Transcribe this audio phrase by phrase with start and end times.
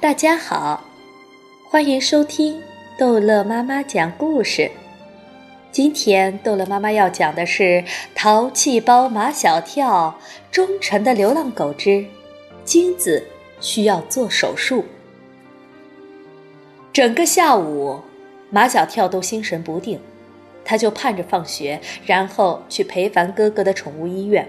[0.00, 0.84] 大家好，
[1.68, 2.62] 欢迎收听
[2.96, 4.70] 逗乐妈妈讲故事。
[5.72, 7.62] 今天逗乐妈妈要讲的是
[8.14, 10.16] 《淘气包马小跳》
[10.54, 12.06] 忠诚的流浪狗之
[12.64, 13.26] 金子
[13.60, 14.84] 需要做手术。
[16.92, 18.00] 整个下午，
[18.50, 19.98] 马小跳都心神不定，
[20.64, 24.48] 他就盼着放学，然后去裴凡哥哥的宠物医院。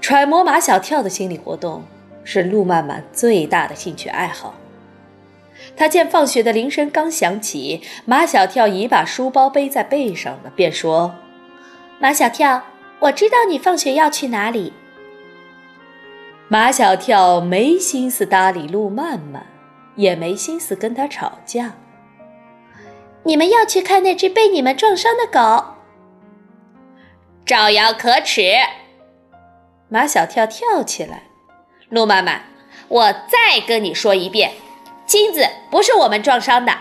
[0.00, 1.84] 揣摩马小跳的心理活动。
[2.30, 4.54] 是路曼曼最大的兴趣爱好。
[5.74, 11.14] 他见放学的铃声刚响起，马小跳已把书包背在背上了，便说
[11.98, 12.64] ：“马小跳，
[12.98, 14.74] 我知道你放学要去哪里。”
[16.48, 19.46] 马小跳没心思搭理路曼曼，
[19.96, 21.72] 也没心思跟他吵架。
[23.22, 25.64] 你们要去看那只被你们撞伤的狗，
[27.46, 28.42] 招摇可耻！
[29.88, 31.27] 马小跳跳起来。
[31.90, 32.42] 陆曼曼，
[32.88, 34.52] 我再跟你说一遍，
[35.06, 36.72] 金子不是我们撞伤的，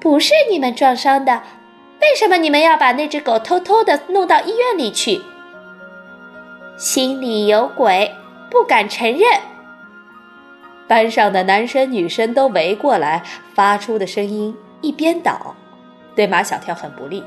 [0.00, 1.42] 不是你们撞伤的，
[2.00, 5.20] 为什么你们要把那只狗偷偷的弄到医院里去？
[6.76, 8.14] 心里有鬼，
[8.48, 9.40] 不敢承认。
[10.86, 13.22] 班上的男生女生都围过来，
[13.54, 15.56] 发出的声音一边倒，
[16.14, 17.24] 对马小跳很不利。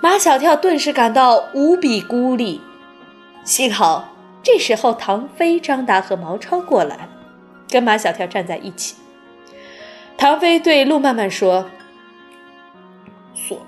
[0.00, 2.60] 马小跳顿时感到无比孤立。
[3.46, 4.08] 幸好
[4.42, 7.08] 这时候，唐飞、张达和毛超过来，
[7.70, 8.96] 跟马小跳站在一起。
[10.18, 11.70] 唐飞对陆曼曼说：“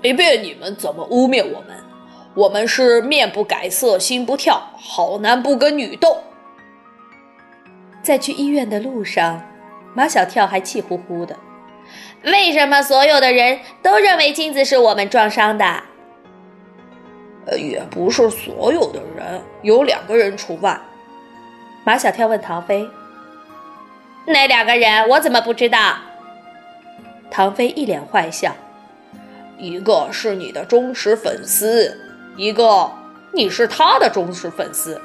[0.01, 1.77] 随便你们怎么污蔑我们，
[2.33, 6.17] 我们是面不改色心不跳，好男不跟女斗。”
[8.03, 9.41] 在去医院的路上，
[9.95, 11.37] 马小跳还气呼呼的
[12.25, 15.83] ：“为什么所有的人都认为金子是我们撞伤的？”
[17.57, 20.79] 也不是所有的人，有两个人除外。
[21.83, 22.87] 马小跳问唐飞
[24.27, 25.95] ：“那两个人我怎么不知道？”
[27.31, 28.55] 唐飞一脸坏笑
[29.57, 31.97] ：“一个是你的忠实粉丝，
[32.35, 32.91] 一个
[33.33, 35.01] 你是他的忠实粉丝。”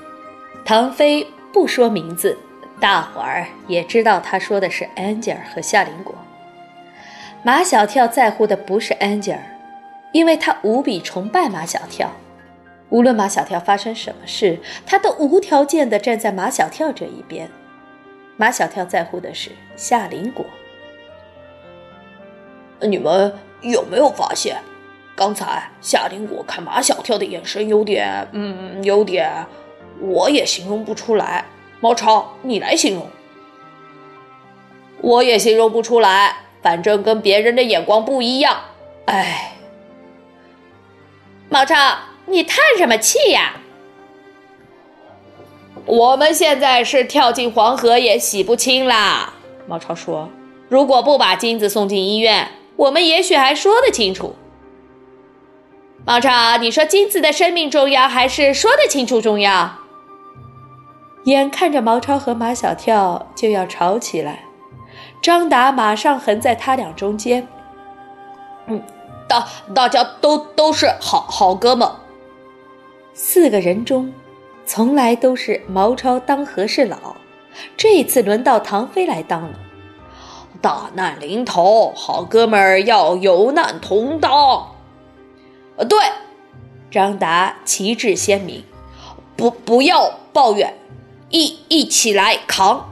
[0.64, 2.36] 唐飞不说名字，
[2.80, 6.14] 大伙儿也知道他说的是安吉尔和夏林果。
[7.42, 9.38] 马小跳在乎的不是安吉尔，
[10.12, 12.10] 因为他无比崇拜马小跳。
[12.90, 17.50] 无论马小跳发生什么事，他都无条件地站在马小跳这一边。
[18.36, 20.44] 马小跳在乎的是夏林果。
[22.80, 24.58] 你们有没有发现，
[25.16, 28.28] 刚才夏林果看马小跳的眼神有点……
[28.32, 29.46] 嗯，有点……
[30.00, 31.44] 我也形容不出来。
[31.80, 33.08] 毛超，你来形容。
[35.00, 38.58] 我也形容不出来，反正跟别人的眼光不一样。
[39.06, 39.52] 哎，
[41.48, 41.76] 毛超。
[42.26, 43.56] 你叹什么气呀？
[45.86, 49.34] 我们现在是跳进黄河也洗不清啦。
[49.66, 50.30] 毛超说
[50.68, 54.34] ：“如果不把金子送进医院，我们也许还说得清楚。”
[56.06, 59.78] 毛超，你说金子的生命重要，还是说得清楚重要？
[61.24, 64.44] 眼看着毛超和马小跳就要吵起来，
[65.22, 67.46] 张达马上横在他俩中间。
[68.66, 68.82] 嗯，
[69.28, 71.90] 大大家都都是好好哥们。
[73.14, 74.12] 四个人中，
[74.66, 77.16] 从来都是毛超当和事佬，
[77.76, 79.60] 这次轮到唐飞来当了。
[80.60, 84.74] 大难临头，好哥们儿要有难同当。
[85.76, 85.98] 呃，对，
[86.90, 88.64] 张达旗帜鲜明，
[89.36, 90.74] 不不要抱怨，
[91.30, 92.90] 一一起来扛。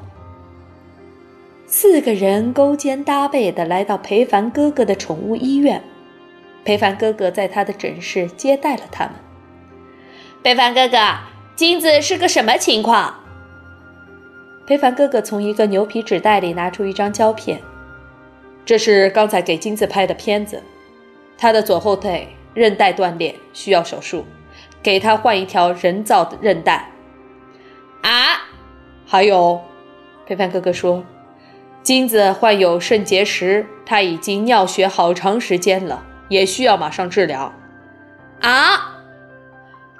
[1.67, 5.83] 四个人勾肩搭背的来到裴凡哥哥的宠物医院，
[6.65, 9.15] 裴凡哥哥在他的诊室接待了他们。
[10.43, 10.99] 裴凡哥哥，
[11.55, 13.15] 金子是个什么情况？
[14.67, 17.61] 裴凡哥哥从一个牛皮纸袋里拿出一张胶片，
[18.65, 20.61] 这是刚才给金子拍的片子。
[21.39, 24.27] 他的左后腿韧带断裂，需要手术，
[24.83, 26.91] 给他换一条人造的韧带。
[28.03, 28.43] 啊，
[29.07, 29.61] 还有，
[30.27, 31.05] 裴凡哥哥说，
[31.85, 37.53] 金子患有肾结石，他已经尿血好长时间了，也需要马上治疗。
[38.41, 38.89] 啊。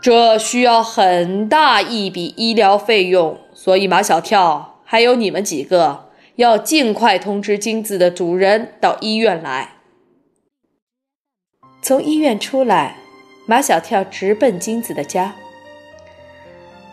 [0.03, 9.75] 这需要很大一笔医疗费用，所以马小跳还有你们几个要尽快通知金子的主人到医院来。
[11.81, 12.97] 从医院出来，
[13.47, 15.37] 马小跳直奔金子的家。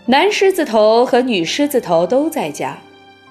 [0.05, 2.77] 男狮子头和女狮子头都在家，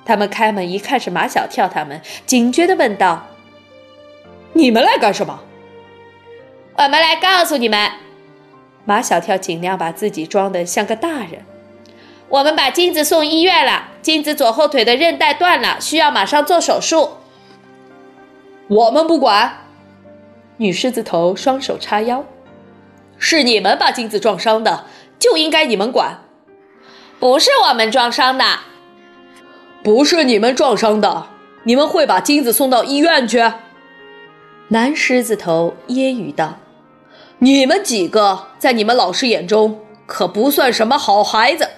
[0.04, 3.28] 他们开门一看是马小跳，他们警觉地问道
[4.54, 5.44] ：“你们来干什么
[6.74, 7.88] ？”“我们来告诉你们。”
[8.88, 11.44] 马小跳尽量把自己装得像个大人。
[12.30, 17.10] 我们把金子送医院了，金子左后腿的韧带断了，需要马上做手术。
[18.68, 19.58] 我们不管。
[20.56, 22.24] 女狮子头双手叉腰，
[23.18, 24.86] 是你们把金子撞伤的，
[25.18, 26.22] 就应该你们管。
[27.20, 28.44] 不是我们撞伤的，
[29.82, 31.26] 不是你们撞伤的，
[31.64, 33.52] 你们会把金子送到医院去？
[34.68, 36.56] 男狮子头揶揄道
[37.38, 41.68] ：“你们几个在你们老师眼中可不算什么好孩子。”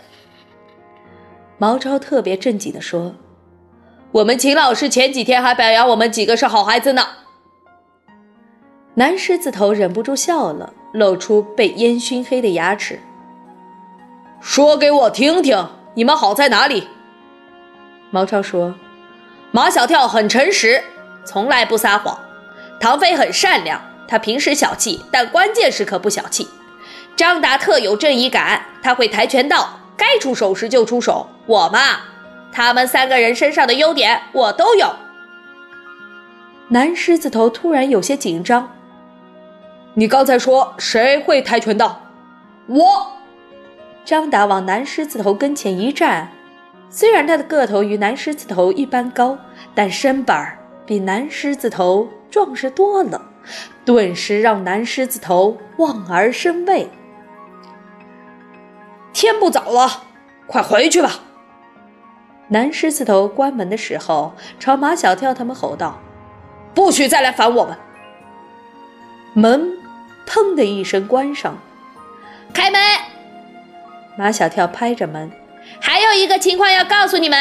[1.59, 3.15] 毛超特别正经地说
[4.13, 7.07] ：“我们秦老师前几天还表扬我们几个是好孩子呢。”
[8.95, 12.99] 男狮子头忍不住笑了，露出被烟熏黑的牙齿。
[14.41, 16.89] 说给我听听，你们好在哪里？
[18.11, 18.75] 毛超说
[19.53, 20.83] ：“马小跳很诚实，
[21.25, 22.19] 从来不撒谎；
[22.81, 23.81] 唐飞很善良，
[24.11, 26.45] 他平时小气，但关键时刻不小气；
[27.15, 32.01] 张达特有正义感，他会跆拳道。”该出手时就出手，我嘛，
[32.51, 34.95] 他们三个人身上的优点我都有。
[36.69, 38.73] 男狮子头突然有些紧张。
[39.93, 42.01] 你刚才说谁会跆拳道？
[42.67, 43.13] 我。
[44.07, 46.33] 张达往男狮子头跟前一站，
[46.89, 49.37] 虽然他的个头与男狮子头一般高，
[49.75, 53.21] 但身板比男狮子头壮实多了，
[53.85, 56.91] 顿时让男狮子头望而生畏。
[59.13, 60.05] 天不早了，
[60.47, 61.21] 快回去吧。
[62.49, 66.01] 男狮子头关门的时候，朝马小跳他们吼道
[66.75, 67.77] ：“不许再来烦我们！”
[69.35, 69.73] 门
[70.27, 71.59] 砰的一声关上，
[72.53, 72.81] 开门。
[74.17, 75.31] 马小跳拍着门
[75.81, 77.39] ：“还有一个情况要告诉你们。”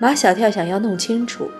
[0.00, 1.50] 马小跳想要弄清楚，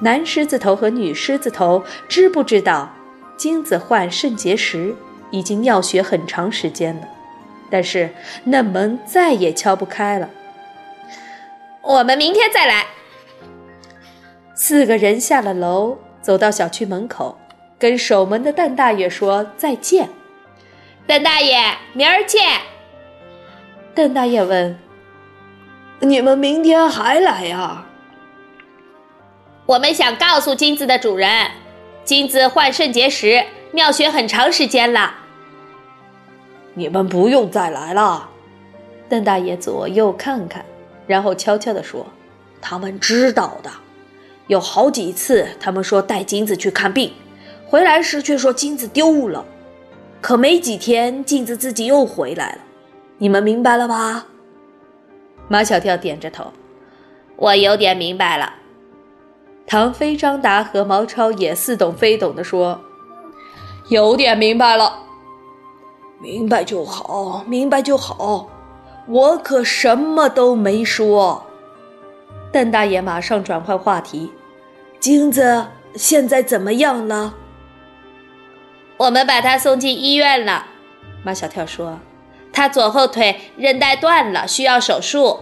[0.00, 2.92] 男狮子头和女狮子头知不知道
[3.36, 4.94] 金子患肾结石，
[5.30, 7.02] 已经尿血很长时间了。
[7.70, 8.10] 但是
[8.44, 10.30] 那门再也敲不开了。
[11.82, 12.86] 我们明天再来。
[14.54, 17.38] 四个人下了楼，走到小区门口，
[17.78, 20.08] 跟守门的邓大爷说再见。
[21.06, 21.56] 邓大爷，
[21.92, 22.42] 明儿见。
[23.94, 24.78] 邓大爷问
[26.00, 27.86] ：“你们明天还来呀？”
[29.68, 31.28] 我们想告诉金子的主人，
[32.02, 35.14] 金子患肾结石，尿血很长时间了。
[36.72, 38.30] 你们不用再来了。
[39.10, 40.64] 邓大爷左右看看，
[41.06, 42.06] 然后悄悄地说
[42.62, 43.70] ：“他们知道的。
[44.46, 47.12] 有好几次，他们说带金子去看病，
[47.66, 49.44] 回来时却说金子丢了。
[50.22, 52.58] 可没几天，金子自己又回来了。
[53.18, 54.28] 你们明白了吧？”
[55.46, 56.54] 马小跳点着头
[57.36, 58.54] ：“我有点明白了。”
[59.68, 62.80] 唐飞、张达和毛超也似懂非懂地说
[63.90, 65.00] ：“有点明白了。”
[66.20, 68.48] 明白就好，明白就好，
[69.06, 71.44] 我可什么都没说。
[72.50, 74.32] 邓大爷马上转换话题
[74.98, 77.34] ：“金子现在怎么样了？”
[78.96, 80.66] 我们把他送进医院了。
[81.22, 81.98] 马小跳说
[82.52, 85.40] ：“他左后腿韧带断了，需要手术，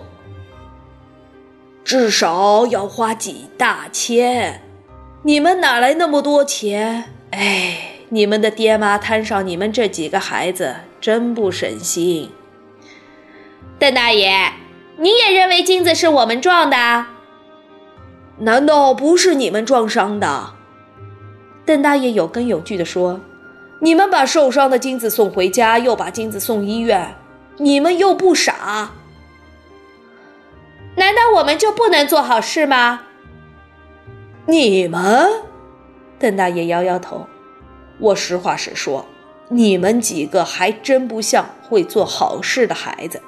[1.87, 4.61] 至少要花几大千。
[5.23, 7.05] 你们哪来那么多钱？
[7.31, 12.31] 哎。”你们的爹妈摊上你们这几个孩子，真不省心。
[13.81, 14.53] 邓大爷，
[14.97, 17.07] 你也认为金子是我们撞的？
[18.39, 20.55] 难道不是你们撞伤的？
[21.65, 23.21] 邓大爷有根有据地说
[23.83, 27.17] ：“你们把受伤的金子送回家，又把金子送医院，
[27.59, 28.93] 你们又不傻。
[30.97, 33.03] 难道我们就不能做好事吗？”
[34.47, 35.45] 你们，
[36.19, 37.27] 邓大爷摇摇头。
[37.99, 39.07] 我实话实说，
[39.49, 43.23] 你们几个还真不像会做好事的孩子。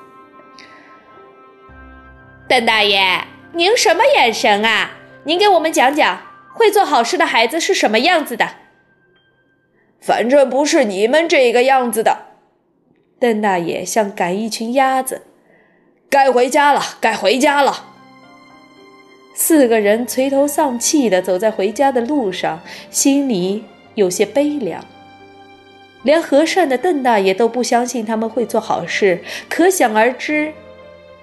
[2.49, 4.93] 邓大爷，您什么眼神啊？
[5.25, 6.21] 您给我们讲讲，
[6.55, 8.49] 会做好事的孩子是什么样子的？
[10.01, 12.27] 反正不是你们这个样子的。
[13.19, 15.28] 邓大爷像赶一群鸭子，
[16.11, 17.87] 该回家了，该回家了。
[19.35, 22.61] 四个人垂头丧气的走在回家的路上，
[22.91, 23.65] 心里。
[23.95, 24.85] 有些悲凉，
[26.05, 30.53] 连和善的邓大爷都不相信他们会做好事，可想而知，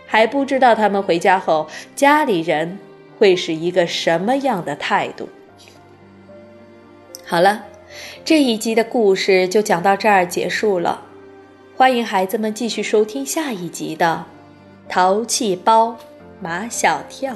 [0.06, 2.78] 还不知道他们回家后家里人
[3.18, 5.30] 会是一个什么样的态度。
[7.26, 7.64] 好了，
[8.26, 11.04] 这一集的故事就讲到这儿结束了，
[11.78, 14.26] 欢迎孩子们继续收听下一集的
[14.88, 15.98] 《淘气包
[16.40, 17.34] 马小跳》。